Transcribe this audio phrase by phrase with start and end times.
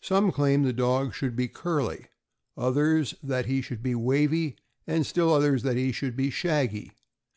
[0.00, 2.06] Some claim the dog should be curly,
[2.56, 4.56] others that he should be wavy,
[4.88, 6.90] and still others that he should be shaggy.